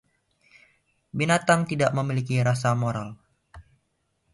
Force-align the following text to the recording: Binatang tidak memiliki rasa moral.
Binatang 1.17 1.61
tidak 1.69 1.91
memiliki 1.97 2.35
rasa 2.47 2.71
moral. 2.83 3.09